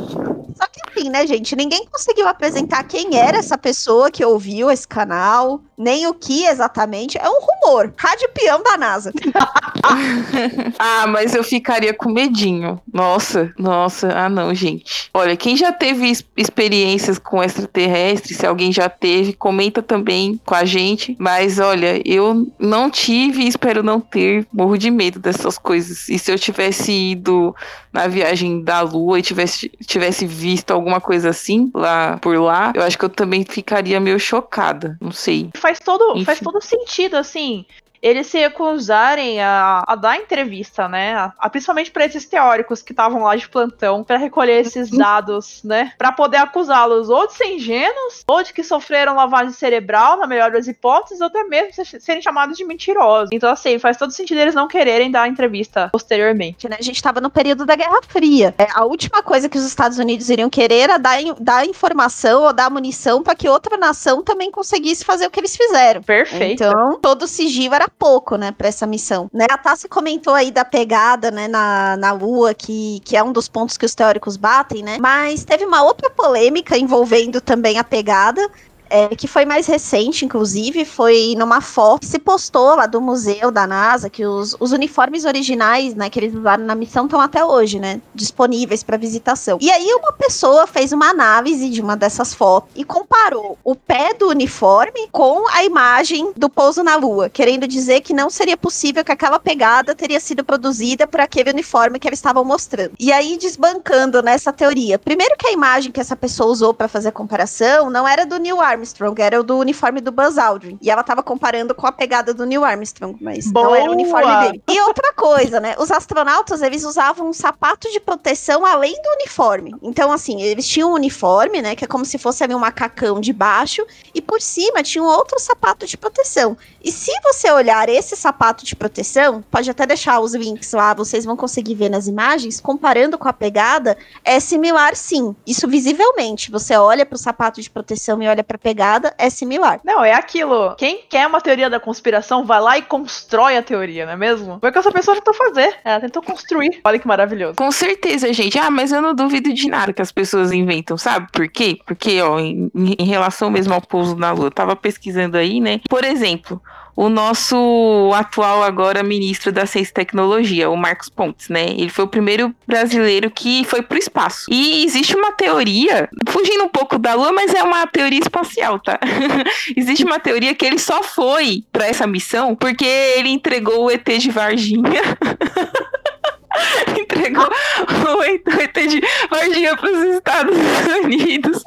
[0.58, 4.88] Só que assim, né, gente, ninguém conseguiu apresentar quem era essa pessoa que ouviu esse
[4.88, 7.18] canal, nem o que exatamente.
[7.18, 7.94] É um rumor.
[7.96, 9.14] Rádio peão da NASA.
[10.80, 12.82] ah, mas eu ficaria com medinho.
[12.92, 14.08] Nossa, nossa.
[14.10, 15.10] Ah, não, gente.
[15.14, 20.66] Olha, quem já teve experiências com extraterrestres, se alguém já teve, comenta também com a
[20.66, 21.16] gente.
[21.20, 24.48] Mas olha, eu não tive e espero não ter.
[24.52, 26.10] Morro de medo dessas coisas.
[26.10, 27.56] E se eu tivesse ido
[27.94, 32.84] na viagem da Lua e tivesse, tivesse visto alguma coisa assim lá por lá, eu
[32.84, 34.98] acho que eu também ficaria meio chocada.
[35.02, 35.50] Não sei.
[35.56, 37.66] Faz todo, faz todo sentido, assim
[38.08, 41.16] eles se recusarem a, a dar entrevista, né?
[41.16, 44.98] A, a, principalmente para esses teóricos que estavam lá de plantão para recolher esses uhum.
[44.98, 45.94] dados, né?
[45.98, 50.52] Para poder acusá-los ou de ser ingênuos, ou de que sofreram lavagem cerebral, na melhor
[50.52, 53.30] das hipóteses, ou até mesmo serem chamados de mentirosos.
[53.32, 56.70] Então, assim, faz todo sentido eles não quererem dar entrevista posteriormente.
[56.70, 56.78] Né?
[56.80, 58.54] A gente estava no período da Guerra Fria.
[58.58, 62.54] É, a última coisa que os Estados Unidos iriam querer era dar, dar informação ou
[62.54, 66.02] dar munição para que outra nação também conseguisse fazer o que eles fizeram.
[66.02, 66.64] Perfeito.
[66.64, 69.30] Então, todo sigilo era pouco, né, para essa missão.
[69.34, 69.46] Né?
[69.50, 73.48] A Tassi comentou aí da pegada, né, na, na Lua, que, que é um dos
[73.48, 74.98] pontos que os teóricos batem, né?
[75.00, 78.48] Mas teve uma outra polêmica envolvendo também a pegada,
[78.90, 83.52] é, que foi mais recente, inclusive, foi numa foto que se postou lá do museu
[83.52, 87.44] da NASA, que os, os uniformes originais, né, que eles usaram na missão estão até
[87.44, 89.58] hoje, né, disponíveis para visitação.
[89.62, 94.14] E aí uma pessoa fez uma análise de uma dessas fotos e comparou o pé
[94.14, 99.04] do uniforme com a imagem do pouso na Lua, querendo dizer que não seria possível
[99.04, 102.94] que aquela pegada teria sido produzida por aquele uniforme que eles estavam mostrando.
[103.00, 105.00] E aí desbancando nessa teoria.
[105.00, 108.38] Primeiro que a imagem que essa pessoa usou para fazer a comparação não era do
[108.38, 110.78] Neil Armstrong, Armstrong era o do uniforme do Buzz Aldrin.
[110.82, 113.68] E ela tava comparando com a pegada do Neil Armstrong, mas Boa.
[113.68, 114.64] não era o uniforme dele.
[114.68, 115.76] E outra coisa, né?
[115.80, 119.74] Os astronautas, eles usavam um sapato de proteção além do uniforme.
[119.82, 121.76] Então, assim, eles tinham um uniforme, né?
[121.76, 123.86] Que é como se fosse ali um macacão de baixo.
[124.14, 126.58] E por cima tinha um outro sapato de proteção.
[126.84, 131.26] E se você olhar esse sapato de proteção, pode até deixar os links lá, vocês
[131.26, 135.36] vão conseguir ver nas imagens, comparando com a pegada, é similar sim.
[135.46, 136.52] Isso visivelmente.
[136.52, 139.80] Você olha para o sapato de proteção e olha para pegada é similar.
[139.82, 140.76] Não, é aquilo.
[140.76, 144.60] Quem quer uma teoria da conspiração vai lá e constrói a teoria, não é mesmo?
[144.60, 145.76] Foi o que essa pessoa tentou fazer.
[145.86, 146.82] Ela tentou construir.
[146.84, 147.56] Olha que maravilhoso.
[147.56, 148.60] Com certeza, gente.
[148.60, 151.28] Ah, mas eu não duvido de nada que as pessoas inventam, sabe?
[151.32, 151.80] Por quê?
[151.86, 155.80] Porque, ó, em, em relação mesmo ao pouso na Lua, eu tava pesquisando aí, né?
[155.90, 156.62] Por exemplo,
[156.98, 161.68] o nosso atual agora ministro da Ciência e Tecnologia, o Marcos Pontes, né?
[161.70, 164.48] Ele foi o primeiro brasileiro que foi para o espaço.
[164.50, 169.00] E existe uma teoria, fugindo um pouco da Lua, mas é uma teoria espacial, tá?
[169.78, 174.04] existe uma teoria que ele só foi para essa missão porque ele entregou o ET
[174.04, 175.02] de Varginha.
[177.28, 180.58] entregou o ET de Varginha para os Estados
[181.04, 181.64] Unidos.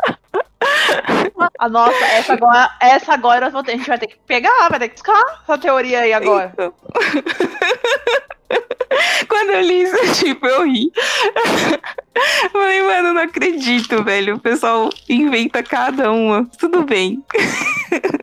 [1.58, 4.94] A nossa, essa agora, essa agora a gente vai ter que pegar, vai ter que
[4.94, 6.50] buscar essa teoria aí agora.
[6.52, 6.74] Então.
[9.28, 10.90] Quando eu li isso, tipo, eu ri.
[12.52, 14.36] Falei, mano, não acredito, velho.
[14.36, 16.44] O pessoal inventa cada uma.
[16.58, 17.24] Tudo bem.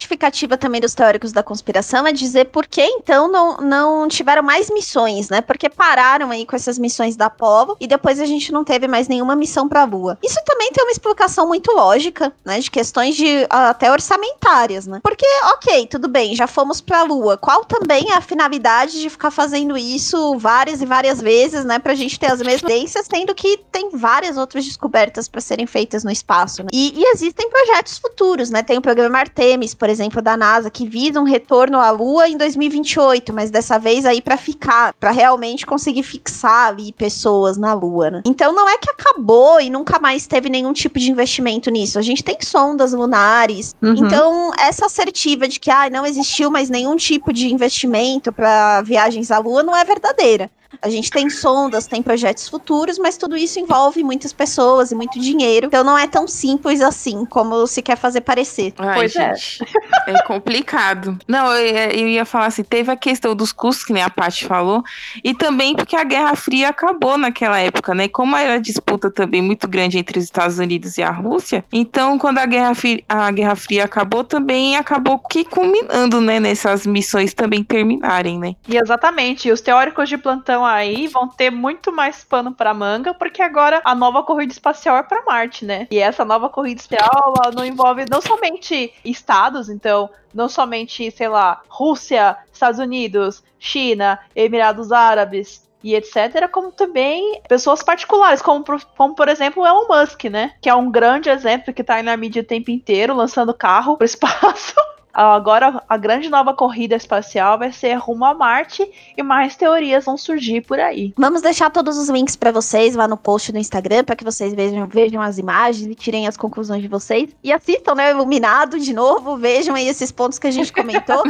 [0.07, 4.69] justificativa também dos teóricos da conspiração é dizer por que então não, não tiveram mais
[4.69, 5.41] missões, né?
[5.41, 9.07] Porque pararam aí com essas missões da Apollo e depois a gente não teve mais
[9.07, 10.17] nenhuma missão para a Lua.
[10.23, 12.59] Isso também tem uma explicação muito lógica, né?
[12.59, 14.99] De questões de até orçamentárias, né?
[15.03, 17.37] Porque, ok, tudo bem, já fomos para a Lua.
[17.37, 21.79] Qual também é a finalidade de ficar fazendo isso várias e várias vezes, né?
[21.79, 26.03] Pra gente ter as mesmas evidências, sendo que tem várias outras descobertas para serem feitas
[26.03, 26.69] no espaço, né?
[26.73, 28.63] E, e existem projetos futuros, né?
[28.63, 32.37] Tem o programa Artemis, por exemplo, da NASA, que visa um retorno à Lua em
[32.37, 37.16] 2028, mas dessa vez aí para ficar, para realmente conseguir fixar ali pessoas
[37.57, 38.21] na Lua, né?
[38.25, 41.97] Então não é que acabou e nunca mais teve nenhum tipo de investimento nisso.
[41.97, 43.75] A gente tem sondas lunares.
[43.81, 43.93] Uhum.
[43.93, 49.31] Então, essa assertiva de que ah, não existiu mais nenhum tipo de investimento para viagens
[49.31, 50.49] à Lua não é verdadeira.
[50.81, 55.19] A gente tem sondas, tem projetos futuros, mas tudo isso envolve muitas pessoas e muito
[55.19, 55.67] dinheiro.
[55.67, 58.73] Então não é tão simples assim como se quer fazer parecer.
[58.77, 59.35] Ai, pois é.
[59.35, 59.63] gente,
[60.07, 60.11] é.
[60.11, 61.17] é complicado.
[61.27, 64.45] Não, eu, eu, ia falar assim, teve a questão dos custos, que nem a Paty
[64.45, 64.83] falou,
[65.23, 68.07] e também porque a Guerra Fria acabou naquela época, né?
[68.07, 72.17] Como era a disputa também muito grande entre os Estados Unidos e a Rússia, então
[72.17, 77.35] quando a Guerra Fria, a Guerra Fria acabou, também acabou que culminando, né, nessas missões
[77.35, 78.55] também terminarem, né?
[78.67, 83.41] E exatamente, os teóricos de plantão aí vão ter muito mais pano para manga, porque
[83.41, 85.87] agora a nova corrida espacial é para Marte, né?
[85.91, 91.61] E essa nova corrida espacial não envolve não somente estados, então não somente, sei lá,
[91.67, 98.63] Rússia, Estados Unidos, China, Emirados Árabes, e etc., como também pessoas particulares, como,
[98.95, 100.53] como por exemplo o Elon Musk, né?
[100.61, 103.95] Que é um grande exemplo que tá aí na mídia o tempo inteiro, lançando carro
[103.97, 104.75] pro espaço.
[105.17, 108.87] Agora a grande nova corrida espacial vai ser rumo a Marte
[109.17, 111.11] e mais teorias vão surgir por aí.
[111.17, 114.53] Vamos deixar todos os links para vocês lá no post do Instagram para que vocês
[114.53, 118.93] vejam, vejam as imagens e tirem as conclusões de vocês e assistam, né, Iluminado de
[118.93, 121.23] novo, vejam aí esses pontos que a gente comentou.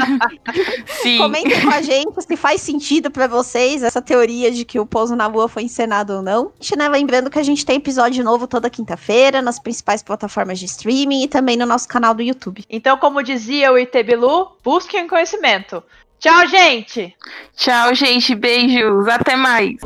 [1.01, 1.19] Sim.
[1.19, 5.15] Comentem com a gente se faz sentido para vocês essa teoria de que o pouso
[5.15, 6.51] na Lua foi encenado ou não.
[6.59, 10.59] A gente, né, lembrando que a gente tem episódio novo toda quinta-feira nas principais plataformas
[10.59, 12.65] de streaming e também no nosso canal do YouTube.
[12.69, 15.83] Então, como dizia o e Itebilu, busquem conhecimento.
[16.19, 17.15] Tchau, gente!
[17.55, 18.33] Tchau, gente.
[18.33, 19.07] Beijos.
[19.07, 19.77] Até mais.